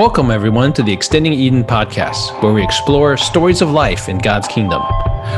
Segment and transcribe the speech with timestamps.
[0.00, 4.48] Welcome, everyone, to the Extending Eden podcast, where we explore stories of life in God's
[4.48, 4.82] kingdom.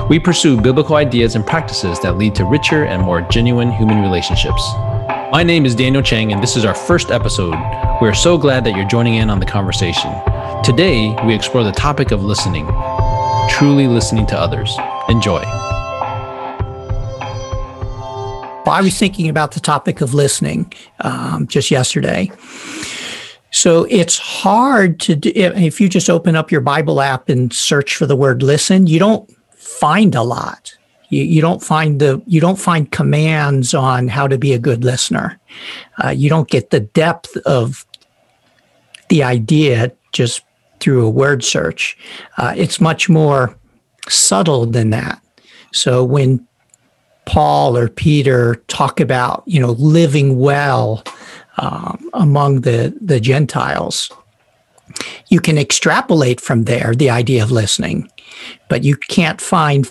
[0.09, 4.63] We pursue biblical ideas and practices that lead to richer and more genuine human relationships.
[5.33, 7.57] My name is Daniel Chang, and this is our first episode.
[8.01, 10.13] We are so glad that you're joining in on the conversation.
[10.63, 12.67] Today, we explore the topic of listening,
[13.49, 14.73] truly listening to others.
[15.09, 15.43] Enjoy.
[18.65, 22.31] Well, I was thinking about the topic of listening um, just yesterday.
[23.53, 27.97] So it's hard to do if you just open up your Bible app and search
[27.97, 30.75] for the word listen, you don't find a lot.
[31.11, 34.83] You, you don't find the you don't find commands on how to be a good
[34.83, 35.39] listener.
[36.03, 37.87] Uh, you don't get the depth of
[39.09, 40.43] the idea just
[40.81, 41.99] through a word search.
[42.39, 43.55] Uh, it's much more
[44.09, 45.21] subtle than that.
[45.73, 46.47] So when
[47.27, 51.05] Paul or Peter talk about you know living well
[51.59, 54.11] um, among the, the Gentiles.
[55.29, 58.11] You can extrapolate from there the idea of listening,
[58.69, 59.89] but you can't find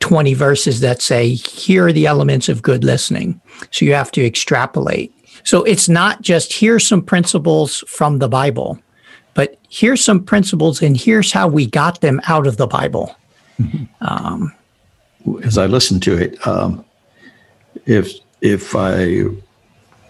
[0.00, 3.40] 20 verses that say, here are the elements of good listening.
[3.70, 5.14] So you have to extrapolate.
[5.44, 8.78] So it's not just here's some principles from the Bible,
[9.34, 13.16] but here's some principles and here's how we got them out of the Bible.
[13.58, 13.84] Mm-hmm.
[14.00, 14.52] Um,
[15.42, 16.84] As I listen to it, um,
[17.86, 19.24] if if I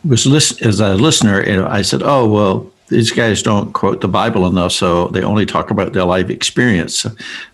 [0.04, 4.08] was list, as a listener, and I said, "Oh well, these guys don't quote the
[4.08, 7.06] Bible enough, so they only talk about their life experience.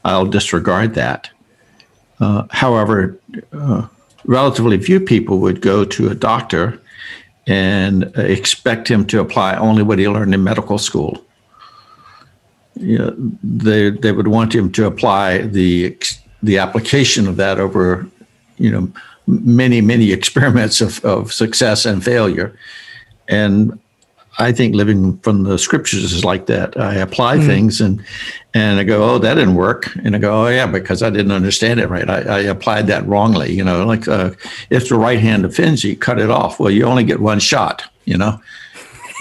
[0.04, 1.30] I'll disregard that."
[2.20, 3.18] Uh, however,
[3.52, 3.86] uh,
[4.24, 6.80] relatively few people would go to a doctor
[7.46, 11.24] and expect him to apply only what he learned in medical school.
[12.76, 15.96] You know, they they would want him to apply the
[16.42, 18.06] the application of that over,
[18.56, 18.92] you know,
[19.30, 22.56] many, many experiments of, of success and failure.
[23.28, 23.78] And
[24.38, 26.78] I think living from the scriptures is like that.
[26.78, 27.46] I apply mm.
[27.46, 28.02] things and
[28.54, 31.30] and I go, oh, that didn't work, and I go, oh yeah, because I didn't
[31.30, 32.08] understand it right.
[32.10, 33.52] I, I applied that wrongly.
[33.52, 34.30] You know, like uh,
[34.70, 36.58] if the right hand offends you, cut it off.
[36.58, 37.84] Well, you only get one shot.
[38.06, 38.40] You know,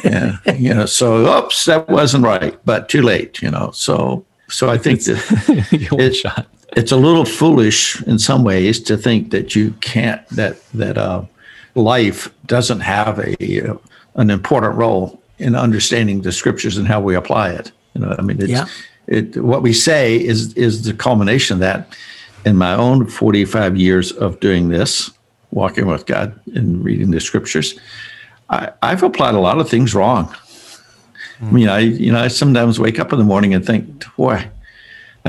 [0.04, 0.86] yeah, you know.
[0.86, 3.42] So, oops, that wasn't right, but too late.
[3.42, 5.68] You know, so so I think that
[6.00, 10.58] it, shot it's a little foolish in some ways to think that you can't that
[10.74, 11.24] that uh,
[11.76, 13.78] life doesn't have a uh,
[14.16, 17.72] an important role in understanding the scriptures and how we apply it.
[17.94, 18.66] You know, I mean, it's, yeah.
[19.08, 21.96] it what we say is is the culmination of that.
[22.46, 25.12] In my own forty five years of doing this,
[25.52, 27.78] walking with God and reading the scriptures,
[28.50, 30.34] I, I've applied a lot of things wrong.
[31.42, 34.50] I mean, I you know I sometimes wake up in the morning and think, boy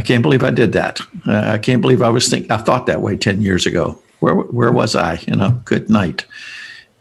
[0.00, 0.98] I can't believe I did that.
[1.28, 4.00] Uh, I can't believe I was think I thought that way ten years ago.
[4.20, 5.18] Where where was I?
[5.28, 6.24] You know, good night.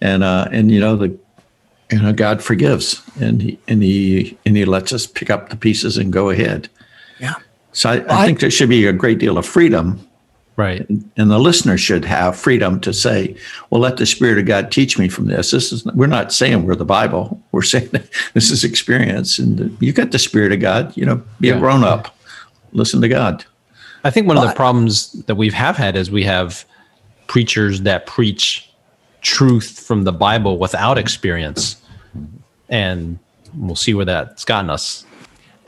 [0.01, 1.17] And uh, and you know the
[1.93, 5.55] you know God forgives and he and he and he lets us pick up the
[5.55, 6.67] pieces and go ahead.
[7.21, 7.35] Yeah.
[7.71, 10.05] So I, I think there should be a great deal of freedom.
[10.57, 10.81] Right.
[10.89, 13.37] And, and the listener should have freedom to say,
[13.69, 15.51] well, let the Spirit of God teach me from this.
[15.51, 17.41] This is we're not saying we're the Bible.
[17.53, 17.91] We're saying
[18.33, 19.39] this is experience.
[19.39, 21.55] And you got the Spirit of God, you know, be yeah.
[21.55, 22.13] a grown up
[22.71, 23.45] listen to God.
[24.03, 26.65] I think one of the problems that we have had is we have
[27.27, 28.69] preachers that preach
[29.21, 31.81] truth from the Bible without experience.
[32.69, 33.19] And
[33.55, 35.05] we'll see where that's gotten us.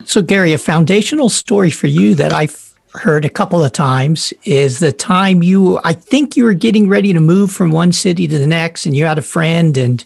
[0.06, 4.80] So, Gary, a foundational story for you that I've heard a couple of times is
[4.80, 8.38] the time you, I think you were getting ready to move from one city to
[8.38, 10.04] the next, and you had a friend, and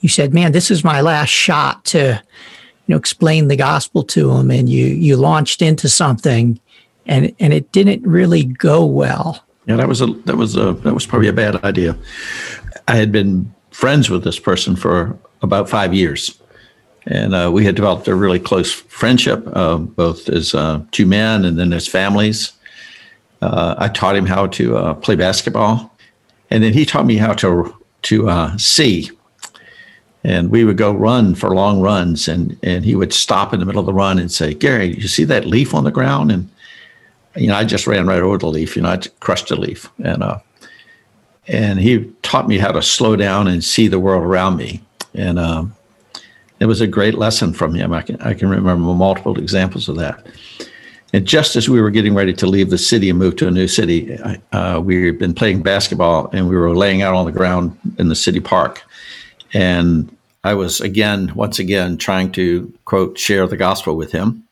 [0.00, 2.22] you said, Man, this is my last shot to
[2.90, 6.58] you know explain the gospel to them and you you launched into something
[7.06, 9.44] and and it didn't really go well.
[9.66, 11.96] Yeah that was a that was a that was probably a bad idea.
[12.88, 16.36] I had been friends with this person for about five years
[17.06, 21.44] and uh, we had developed a really close friendship uh, both as uh, two men
[21.44, 22.52] and then as families.
[23.42, 25.96] Uh, i taught him how to uh, play basketball
[26.50, 27.72] and then he taught me how to
[28.02, 29.10] to uh, see
[30.24, 33.66] and we would go run for long runs and and he would stop in the
[33.66, 36.30] middle of the run and say gary you see that leaf on the ground?
[36.30, 36.48] And
[37.36, 39.90] you know i just ran right over the leaf you know i crushed the leaf.
[40.02, 40.38] And uh
[41.48, 44.82] and he taught me how to slow down and see the world around me.
[45.14, 45.74] And um
[46.60, 47.92] it was a great lesson from him.
[47.92, 50.26] I can i can remember multiple examples of that.
[51.12, 53.50] And just as we were getting ready to leave the city and move to a
[53.50, 54.16] new city,
[54.52, 58.08] uh, we had been playing basketball and we were laying out on the ground in
[58.08, 58.84] the city park
[59.52, 60.14] and
[60.44, 64.44] I was again, once again, trying to quote, share the gospel with him.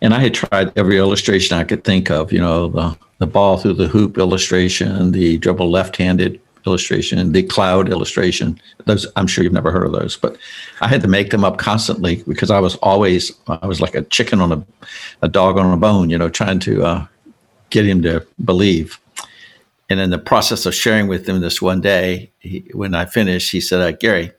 [0.00, 3.58] And I had tried every illustration I could think of, you know, the, the ball
[3.58, 8.60] through the hoop illustration, the dribble left handed illustration the cloud illustration.
[8.84, 10.36] Those I'm sure you've never heard of those, but
[10.80, 14.02] I had to make them up constantly because I was always I was like a
[14.02, 14.66] chicken on a
[15.22, 17.06] a dog on a bone, you know, trying to uh,
[17.70, 18.98] get him to believe.
[19.88, 23.52] And in the process of sharing with him this one day, he, when I finished,
[23.52, 24.32] he said, uh, "Gary,"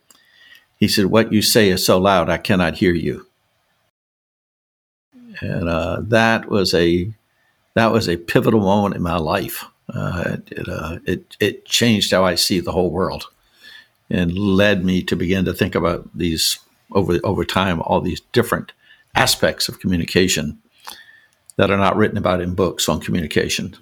[0.77, 3.25] he said, "What you say is so loud, I cannot hear you."
[5.41, 7.11] And uh, that was a
[7.73, 9.65] that was a pivotal moment in my life.
[9.91, 13.25] Uh, it, uh, it, it changed how I see the whole world,
[14.09, 16.59] and led me to begin to think about these
[16.91, 18.71] over over time, all these different
[19.15, 20.59] aspects of communication
[21.55, 23.75] that are not written about in books on communication.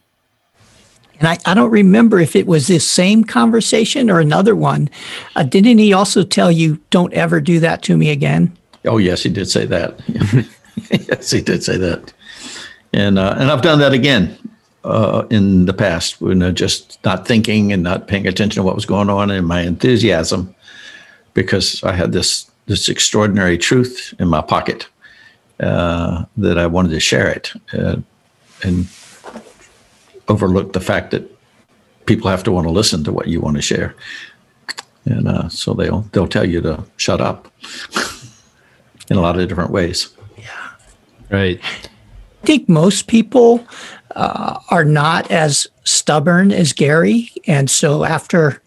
[1.20, 4.90] And I, I don't remember if it was this same conversation or another one.
[5.36, 8.56] Uh, didn't he also tell you, don't ever do that to me again?
[8.86, 10.00] Oh, yes, he did say that.
[11.10, 12.14] yes, he did say that.
[12.94, 14.38] And, uh, and I've done that again
[14.84, 18.76] uh, in the past when uh, just not thinking and not paying attention to what
[18.76, 20.54] was going on in my enthusiasm
[21.34, 24.88] because I had this, this extraordinary truth in my pocket
[25.60, 27.52] uh, that I wanted to share it.
[27.74, 27.98] Uh,
[28.64, 28.88] and
[30.28, 31.30] overlook the fact that
[32.06, 33.96] people have to want to listen to what you want to share,
[35.06, 37.52] and uh, so they'll they'll tell you to shut up
[39.10, 40.10] in a lot of different ways.
[40.38, 40.72] Yeah,
[41.30, 41.60] right.
[41.64, 43.66] I think most people
[44.16, 48.62] uh, are not as stubborn as Gary, and so after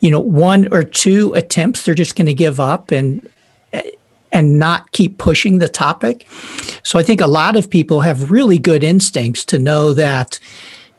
[0.00, 3.28] you know one or two attempts, they're just going to give up and
[4.32, 6.26] and not keep pushing the topic.
[6.82, 10.38] So I think a lot of people have really good instincts to know that,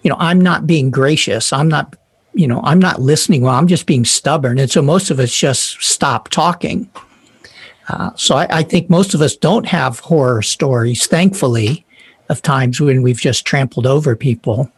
[0.03, 1.53] you know, I'm not being gracious.
[1.53, 1.95] I'm not,
[2.33, 3.55] you know, I'm not listening well.
[3.55, 4.59] I'm just being stubborn.
[4.59, 6.89] And so most of us just stop talking.
[7.87, 11.85] Uh, so I, I, think most of us don't have horror stories, thankfully,
[12.29, 14.71] of times when we've just trampled over people.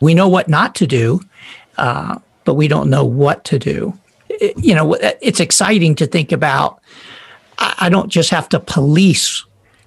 [0.00, 1.20] We know what not to do,
[1.76, 3.98] uh, but we don't know what to do.
[4.28, 6.80] It, you know, it's exciting to think about
[7.60, 9.44] I don't just have to police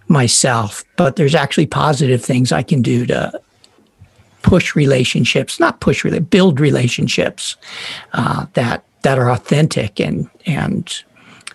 [0.08, 3.40] myself, but there's actually positive things I can do to
[4.42, 7.56] push relationships, not push, really, build relationships
[8.14, 11.04] uh, that that are authentic and and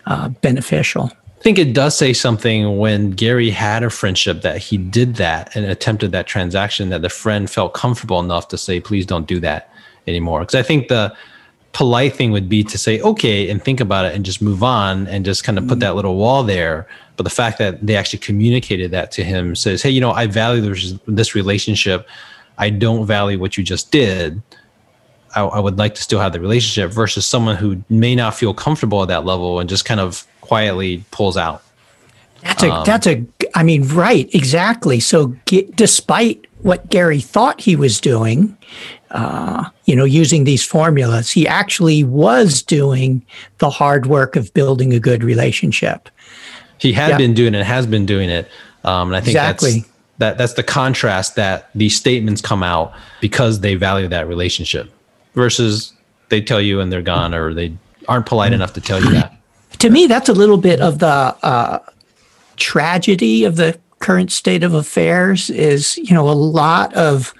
[0.05, 1.11] uh, beneficial.
[1.39, 5.55] I think it does say something when Gary had a friendship that he did that
[5.55, 9.39] and attempted that transaction that the friend felt comfortable enough to say, please don't do
[9.39, 9.73] that
[10.05, 10.41] anymore.
[10.41, 11.15] Because I think the
[11.73, 15.07] polite thing would be to say okay and think about it and just move on
[15.07, 16.87] and just kind of put that little wall there.
[17.15, 20.25] But the fact that they actually communicated that to him says hey you know i
[20.27, 22.07] value this, this relationship.
[22.57, 24.41] I don't value what you just did.
[25.33, 28.53] I, I, would like to still have the relationship versus someone who may not feel
[28.53, 31.63] comfortable at that level and just kind of quietly pulls out.
[32.41, 33.25] That's a um, that's a
[33.55, 34.99] i mean right exactly.
[34.99, 38.57] So get, despite what gary thought he was doing
[39.11, 41.31] uh, you know, using these formulas.
[41.31, 43.25] He actually was doing
[43.57, 46.09] the hard work of building a good relationship.
[46.77, 48.47] He had been doing it, has been doing it.
[48.83, 49.71] Um, and I think exactly.
[49.71, 49.89] that's,
[50.19, 54.91] that, that's the contrast that these statements come out because they value that relationship
[55.33, 55.93] versus
[56.29, 57.73] they tell you and they're gone or they
[58.07, 59.35] aren't polite enough to tell you that.
[59.79, 61.79] To me, that's a little bit of the uh,
[62.55, 67.33] tragedy of the current state of affairs is, you know, a lot of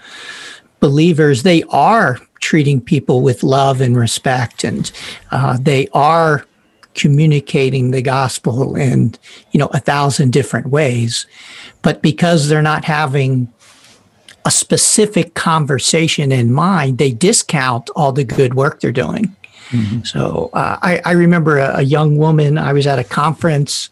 [0.79, 4.91] believers, they are treating people with love and respect, and
[5.31, 6.45] uh, they are
[6.95, 9.15] communicating the gospel in
[9.51, 11.25] you know a thousand different ways.
[11.81, 13.51] But because they're not having
[14.45, 19.35] a specific conversation in mind, they discount all the good work they're doing.
[19.69, 20.03] Mm-hmm.
[20.03, 22.57] So uh, I, I, remember a, a, young woman.
[22.57, 23.89] I was at a conference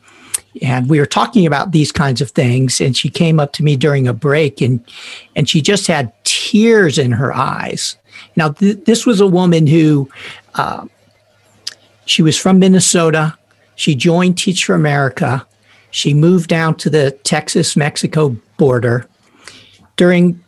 [0.62, 3.76] and we were talking about these kinds of things and she came up to me
[3.76, 4.84] during a break and
[5.36, 6.12] and she just had
[6.48, 7.98] tears in her eyes.
[8.36, 10.10] Now th- this was a woman who
[10.56, 10.86] uh,
[12.06, 13.38] she was from minnesota.
[13.76, 15.46] She joined teach for america.
[15.92, 19.08] She moved down to the texas mexico border.
[19.98, 20.42] During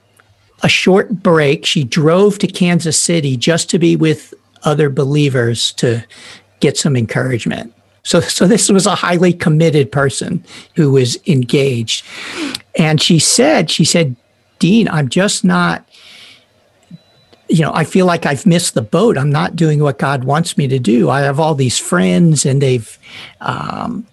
[0.63, 6.03] a short break she drove to kansas city just to be with other believers to
[6.59, 7.73] get some encouragement.
[8.03, 10.43] So, so this was a highly committed person
[10.75, 12.05] who was engaged.
[12.77, 14.15] And she said, she said,
[14.59, 15.87] Dean, I'm just not,
[17.49, 19.17] you know, I feel like I've missed the boat.
[19.17, 21.09] I'm not doing what God wants me to do.
[21.09, 22.97] I have all these friends and they've,
[23.41, 24.05] um,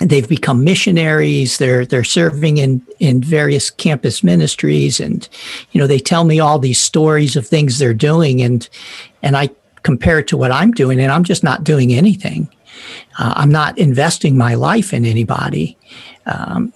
[0.00, 1.58] they've become missionaries.
[1.58, 4.98] They're, they're serving in, in various campus ministries.
[4.98, 5.28] And,
[5.72, 8.40] you know, they tell me all these stories of things they're doing.
[8.40, 8.66] And,
[9.22, 9.50] and I
[9.82, 12.48] compare it to what I'm doing and I'm just not doing anything.
[13.18, 15.76] Uh, I'm not investing my life in anybody.
[16.24, 16.72] Um,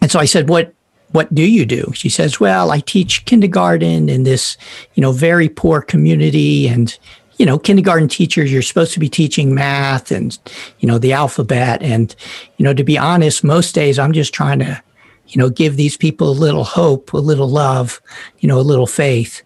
[0.00, 0.74] and so I said, what,
[1.12, 1.90] what do you do?
[1.94, 4.56] She says, well, I teach kindergarten in this,
[4.94, 6.68] you know, very poor community.
[6.68, 6.96] And,
[7.36, 10.38] you know, kindergarten teachers, you're supposed to be teaching math and,
[10.78, 11.82] you know, the alphabet.
[11.82, 12.14] And,
[12.58, 14.80] you know, to be honest, most days I'm just trying to,
[15.28, 18.00] you know, give these people a little hope, a little love,
[18.38, 19.42] you know, a little faith.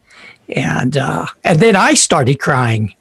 [0.55, 2.95] And, uh, and then I started crying,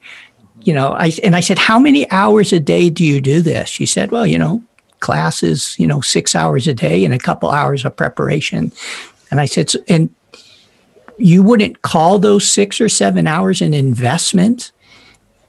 [0.62, 3.68] you know, I, and I said, how many hours a day do you do this?
[3.68, 4.62] She said, well, you know,
[5.04, 8.72] classes, you know, six hours a day and a couple hours of preparation.
[9.30, 10.08] And I said, and
[11.18, 14.72] you wouldn't call those six or seven hours an investment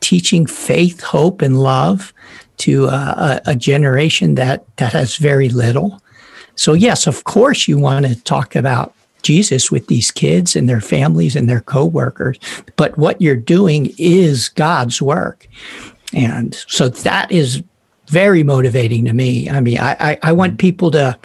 [0.02, 2.14] teaching faith, hope, and love
[2.58, 6.02] to a, a generation that, that has very little.
[6.56, 10.82] So, yes, of course, you want to talk about Jesus with these kids and their
[10.82, 12.38] families and their coworkers,
[12.76, 15.48] but what you're doing is God's work.
[16.14, 17.64] And so that is
[18.08, 19.50] very motivating to me.
[19.50, 21.18] I mean, I, I, I want people to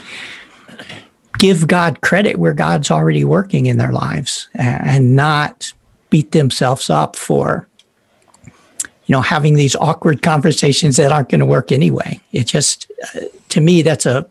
[1.39, 5.73] give God credit where God's already working in their lives and not
[6.11, 7.67] beat themselves up for
[9.07, 12.21] you know having these awkward conversations that aren't going to work anyway.
[12.33, 13.21] It just uh,
[13.51, 14.29] to me that's a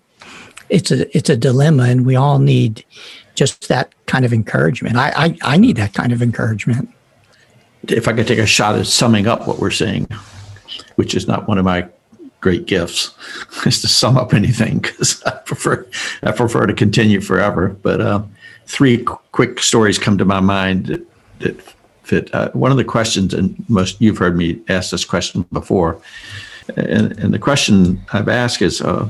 [0.70, 2.86] it's a it's a dilemma and we all need
[3.36, 4.96] just that kind of encouragement.
[4.96, 6.90] I i, I need that kind of encouragement.
[7.88, 10.08] If i could take a shot at summing up what we're saying
[10.96, 11.88] which is not one of my
[12.42, 13.14] great gifts
[13.66, 15.86] is to sum up anything because I prefer
[16.24, 17.70] I prefer to continue forever.
[17.70, 18.24] But uh,
[18.66, 21.06] three qu- quick stories come to my mind that,
[21.40, 21.62] that
[22.04, 22.34] fit.
[22.34, 26.02] Uh, one of the questions, and most you've heard me ask this question before,
[26.76, 29.10] and, and the question I've asked is uh,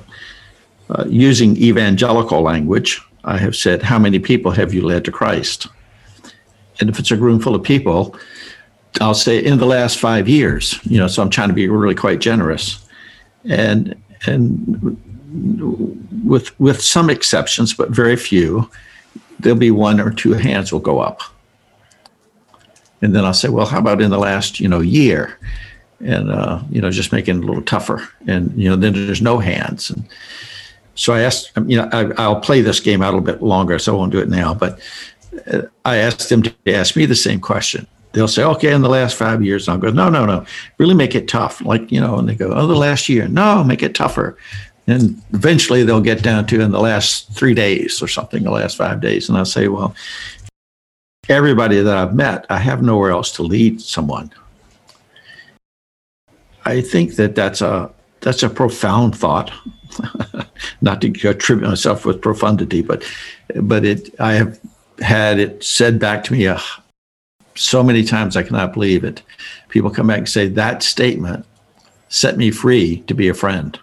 [0.89, 3.01] uh using evangelical language.
[3.24, 5.67] I have said, "How many people have you led to Christ?"
[6.79, 8.15] And if it's a room full of people,
[9.01, 10.79] I'll say in the last five years.
[10.83, 12.86] You know, so I'm trying to be really quite generous
[13.46, 14.98] and and
[16.25, 18.69] with with some exceptions, but very few,
[19.39, 21.22] there'll be one or two hands will go up.
[23.01, 25.38] And then I'll say, well, how about in the last you know year?
[26.01, 28.08] And uh, you know, just making it a little tougher.
[28.27, 29.89] And you know, then there's no hands.
[29.89, 30.08] And
[30.96, 33.79] so I asked, you know, I, I'll play this game out a little bit longer,
[33.79, 34.53] so I won't do it now.
[34.53, 34.79] But
[35.51, 38.89] uh, I asked them to ask me the same question they'll say, okay, in the
[38.89, 40.46] last five years, I'll go, no, no, no,
[40.78, 41.62] really make it tough.
[41.62, 44.38] Like, you know, and they go, oh, the last year, no, make it tougher.
[44.88, 48.75] And eventually they'll get down to in the last three days or something, the last
[48.78, 49.30] five days.
[49.30, 49.96] And I'll say, well,
[51.28, 54.32] everybody that I've met, I have nowhere else to lead someone.
[56.66, 59.51] I think that that's a that's a profound thought.
[60.82, 63.04] Not to attribute myself with profundity, but
[63.56, 64.60] but it I have
[65.00, 66.60] had it said back to me a
[67.60, 69.22] so many times I cannot believe it.
[69.68, 71.46] People come back and say that statement
[72.08, 73.78] set me free to be a friend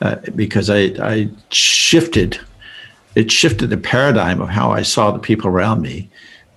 [0.00, 2.40] uh, because I, I shifted.
[3.16, 6.08] It shifted the paradigm of how I saw the people around me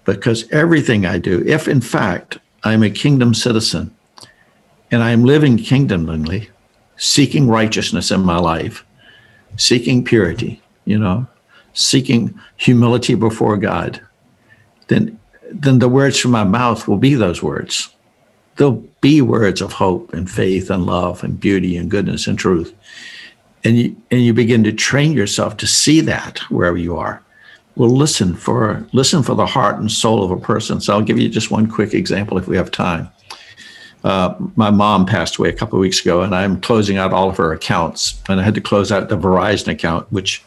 [0.05, 3.93] because everything I do, if in fact I'm a kingdom citizen
[4.91, 6.49] and I'm living kingdomly,
[6.95, 8.85] seeking righteousness in my life,
[9.57, 11.27] seeking purity, you know,
[11.73, 13.99] seeking humility before God,
[14.87, 15.19] then
[15.51, 17.89] then the words from my mouth will be those words.
[18.55, 22.73] They'll be words of hope and faith and love and beauty and goodness and truth.
[23.63, 27.21] And you, and you begin to train yourself to see that wherever you are.
[27.75, 30.81] Well, listen for listen for the heart and soul of a person.
[30.81, 33.09] So I'll give you just one quick example if we have time.
[34.03, 37.29] Uh, my mom passed away a couple of weeks ago, and I'm closing out all
[37.29, 40.43] of her accounts, and I had to close out the Verizon account, which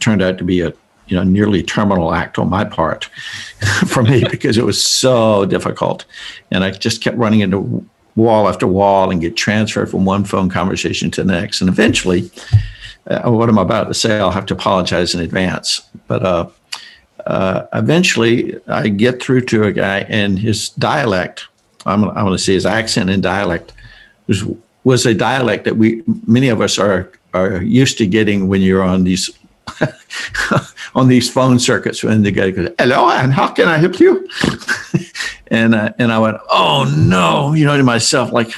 [0.00, 0.72] turned out to be a
[1.06, 3.04] you know nearly terminal act on my part
[3.86, 6.04] for me because it was so difficult.
[6.50, 10.48] And i just kept running into wall after wall and get transferred from one phone
[10.48, 11.60] conversation to the next.
[11.60, 12.30] And eventually
[13.06, 15.82] uh, what i'm about to say i'll have to apologize in advance.
[16.06, 16.48] But uh,
[17.26, 21.46] uh, eventually i get through to a guy and his dialect
[21.86, 23.72] i'm, I'm going to say his accent and dialect
[24.26, 24.44] was,
[24.84, 28.82] was a dialect that we many of us are are used to getting when you're
[28.82, 29.30] on these
[30.94, 34.28] on these phone circuits when the guy goes, "Hello, and how can I help you?"
[35.48, 38.50] and uh, and I went, "Oh no!" You know, to myself, like,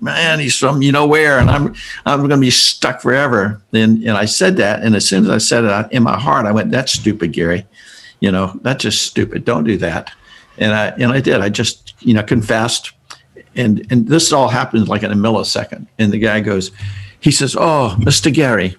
[0.00, 3.60] "Man, he's from you know where," and I'm I'm going to be stuck forever.
[3.72, 6.46] And and I said that, and as soon as I said it in my heart,
[6.46, 7.66] I went, "That's stupid, Gary.
[8.20, 9.44] You know, that's just stupid.
[9.44, 10.10] Don't do that."
[10.58, 11.40] And I and I did.
[11.40, 12.92] I just you know confessed,
[13.54, 15.86] and and this all happened like in a millisecond.
[15.98, 16.72] And the guy goes,
[17.20, 18.32] he says, "Oh, Mr.
[18.32, 18.76] Gary,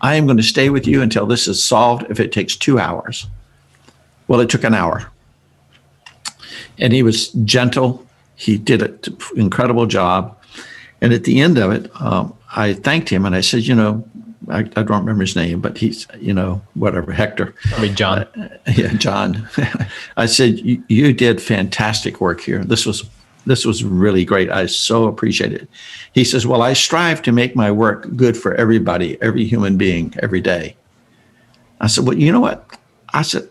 [0.00, 2.78] I am going to stay with you until this is solved if it takes two
[2.78, 3.26] hours.
[4.28, 5.10] Well, it took an hour.
[6.78, 8.06] And he was gentle.
[8.36, 10.36] He did an incredible job.
[11.00, 14.06] And at the end of it, um, I thanked him and I said, you know,
[14.48, 17.54] I, I, don't remember his name, but he's, you know, whatever, Hector.
[17.76, 18.22] I mean, John.
[18.22, 19.48] Uh, yeah, John.
[20.16, 22.64] I said, you did fantastic work here.
[22.64, 23.04] This was
[23.50, 24.48] this was really great.
[24.48, 25.68] I so appreciate it.
[26.12, 30.14] He says, Well, I strive to make my work good for everybody, every human being,
[30.22, 30.76] every day.
[31.80, 32.78] I said, Well, you know what?
[33.12, 33.48] I said,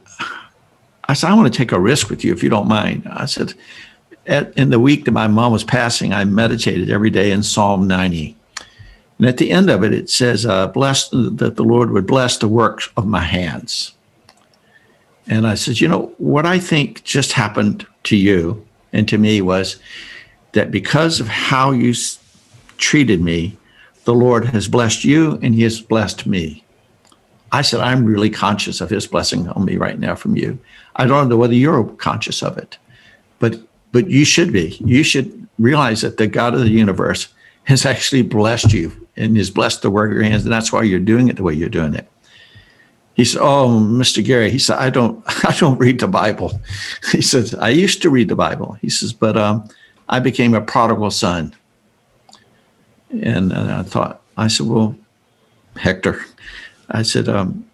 [1.09, 3.07] I said, I want to take a risk with you if you don't mind.
[3.11, 3.53] I said,
[4.25, 7.87] at, in the week that my mom was passing, I meditated every day in Psalm
[7.87, 8.37] 90.
[9.17, 12.47] And at the end of it, it says, uh, that the Lord would bless the
[12.47, 13.93] works of my hands.
[15.27, 19.41] And I said, you know, what I think just happened to you and to me
[19.41, 19.77] was
[20.53, 22.19] that because of how you s-
[22.77, 23.57] treated me,
[24.05, 26.63] the Lord has blessed you and he has blessed me.
[27.51, 30.59] I said, I'm really conscious of his blessing on me right now from you.
[30.95, 32.77] I don't know whether you're conscious of it,
[33.39, 33.59] but
[33.91, 34.77] but you should be.
[34.85, 37.27] You should realize that the God of the universe
[37.63, 40.83] has actually blessed you and has blessed the work of your hands, and that's why
[40.83, 42.07] you're doing it the way you're doing it.
[43.19, 44.23] He said, "Oh, Mr.
[44.23, 46.61] Gary," he said, "I don't, I don't read the Bible."
[47.11, 49.67] He says, "I used to read the Bible." He says, "But um,
[50.07, 51.53] I became a prodigal son."
[53.11, 54.95] And, and I thought, I said, "Well,
[55.75, 56.23] Hector,"
[56.91, 57.65] I said, um,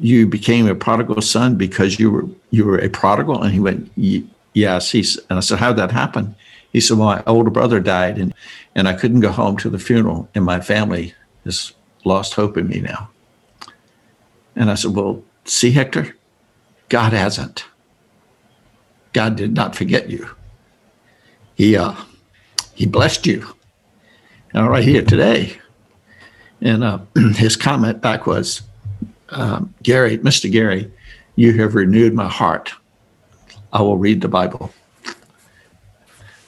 [0.00, 3.92] "You became a prodigal son because you were you were a prodigal?" And he went,
[4.54, 6.34] "Yes." He's and I said, "How'd that happen?"
[6.72, 8.32] He said, "Well, my older brother died, and
[8.74, 11.12] and I couldn't go home to the funeral, and my family
[11.44, 11.74] has
[12.06, 13.10] lost hope in me now."
[14.56, 16.16] And I said, Well, see, Hector,
[16.88, 17.66] God hasn't.
[19.12, 20.28] God did not forget you.
[21.54, 21.94] He uh,
[22.74, 23.46] he blessed you.
[24.52, 25.58] And I'm right here today.
[26.60, 27.00] And uh,
[27.34, 28.62] his comment back was,
[29.30, 30.50] um, Gary, Mr.
[30.50, 30.90] Gary,
[31.34, 32.72] you have renewed my heart.
[33.72, 34.72] I will read the Bible.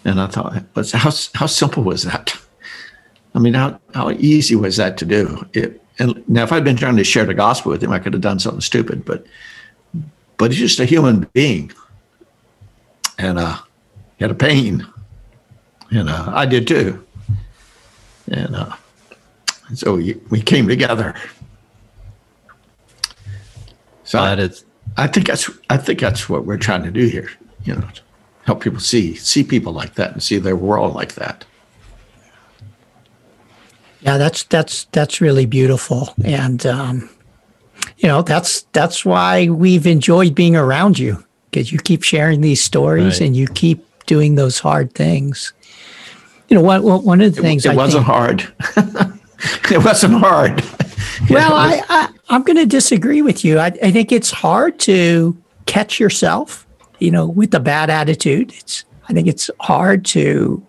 [0.05, 2.39] And I thought, how, how simple was that?
[3.35, 5.47] I mean, how, how easy was that to do?
[5.53, 8.13] It, and now, if I'd been trying to share the gospel with him, I could
[8.13, 9.05] have done something stupid.
[9.05, 9.27] But
[10.37, 11.73] but he's just a human being,
[13.19, 13.59] and uh,
[14.17, 14.87] he had a pain,
[15.91, 17.05] and uh, I did too.
[18.31, 18.77] And uh,
[19.75, 21.15] so we, we came together.
[24.05, 24.65] So that is.
[24.97, 27.31] I think that's I think that's what we're trying to do here.
[27.65, 27.89] You know,
[28.45, 31.45] help people see see people like that and see their world like that.
[34.01, 37.11] Yeah, that's that's that's really beautiful, and um,
[37.99, 42.63] you know that's that's why we've enjoyed being around you because you keep sharing these
[42.63, 43.27] stories right.
[43.27, 45.53] and you keep doing those hard things.
[46.49, 48.53] You know, one one of the things it, it wasn't think, hard.
[49.71, 50.63] it wasn't hard.
[51.31, 53.59] well, I, I I'm going to disagree with you.
[53.59, 56.67] I, I think it's hard to catch yourself.
[57.01, 60.65] You know, with a bad attitude, it's I think it's hard to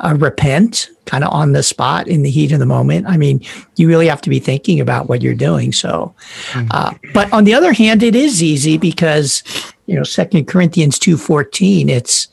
[0.00, 3.06] uh, repent kind of on the spot in the heat of the moment.
[3.06, 3.42] I mean,
[3.76, 5.72] you really have to be thinking about what you're doing.
[5.72, 6.14] So,
[6.52, 6.68] mm-hmm.
[6.70, 9.42] uh, but on the other hand, it is easy because,
[9.86, 12.28] you know, Second Corinthians 2.14, it's,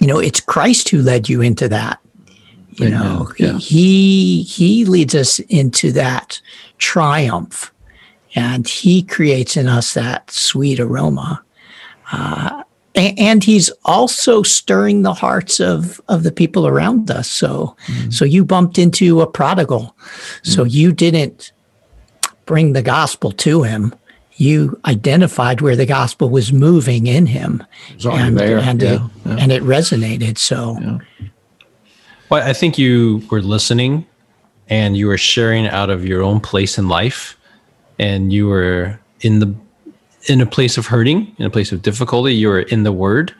[0.00, 2.00] you know, it's Christ who led you into that.
[2.72, 3.56] You know, yeah.
[3.56, 6.42] he, he leads us into that
[6.76, 7.72] triumph
[8.34, 11.42] and he creates in us that sweet aroma.
[12.12, 12.62] Uh,
[12.96, 18.12] and he's also stirring the hearts of of the people around us so mm.
[18.12, 20.46] so you bumped into a prodigal mm.
[20.46, 21.52] so you didn't
[22.46, 23.94] bring the gospel to him
[24.38, 27.64] you identified where the gospel was moving in him
[28.04, 28.94] and, and, yeah.
[28.94, 29.36] It, yeah.
[29.38, 30.98] and it resonated so yeah.
[32.30, 34.06] well i think you were listening
[34.68, 37.36] and you were sharing out of your own place in life
[37.98, 39.54] and you were in the
[40.28, 43.34] in a place of hurting, in a place of difficulty, you were in the Word,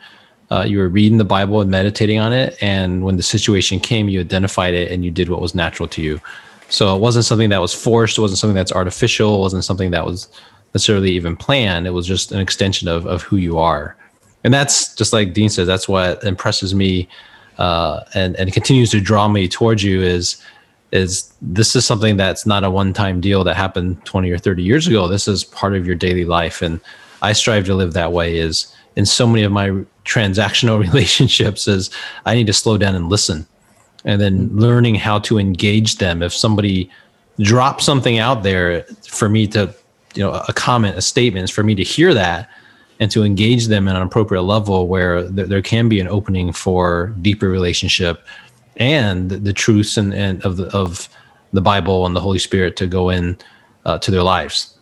[0.51, 2.57] uh, you were reading the Bible and meditating on it.
[2.61, 6.01] And when the situation came, you identified it and you did what was natural to
[6.01, 6.21] you.
[6.69, 8.17] So it wasn't something that was forced.
[8.17, 9.35] It wasn't something that's artificial.
[9.35, 10.27] It wasn't something that was
[10.73, 11.87] necessarily even planned.
[11.87, 13.95] It was just an extension of, of who you are.
[14.43, 17.07] And that's just like Dean says, that's what impresses me
[17.57, 20.41] uh, and, and continues to draw me towards you is
[20.91, 24.87] is this is something that's not a one-time deal that happened 20 or 30 years
[24.87, 25.07] ago.
[25.07, 26.61] This is part of your daily life.
[26.61, 26.79] And
[27.21, 29.69] i strive to live that way is in so many of my
[30.05, 31.89] transactional relationships is
[32.27, 33.47] i need to slow down and listen
[34.07, 34.59] and then mm-hmm.
[34.59, 36.23] learning how to engage them.
[36.23, 36.89] If somebody
[37.39, 39.73] drops something out there for me to
[40.15, 42.49] you know a comment a statement is for me to hear that
[42.99, 46.51] and to engage them at an appropriate level where th- there can be an opening
[46.51, 48.25] for deeper relationship
[48.77, 51.09] and the truths and, and of the of
[51.53, 53.37] the Bible and the Holy Spirit to go in
[53.85, 54.77] uh, to their lives.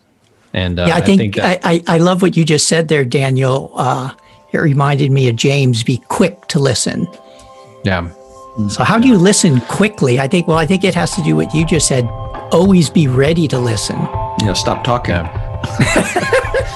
[0.52, 2.88] And uh, yeah, I think, I, think that, I, I love what you just said
[2.88, 3.72] there, Daniel.
[3.74, 4.12] Uh,
[4.52, 7.06] it reminded me of James: "Be quick to listen."
[7.84, 8.10] Yeah.
[8.70, 10.18] So how do you listen quickly?
[10.18, 10.48] I think.
[10.48, 12.04] Well, I think it has to do what you just said.
[12.52, 13.96] always be ready to listen.
[14.42, 15.14] Yeah, stop talking.
[15.14, 16.72] Yeah.